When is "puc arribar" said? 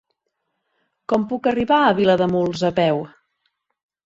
1.33-1.83